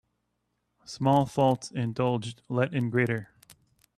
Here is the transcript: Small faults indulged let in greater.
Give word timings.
Small 0.85 1.27
faults 1.27 1.69
indulged 1.69 2.41
let 2.49 2.73
in 2.73 2.89
greater. 2.89 3.29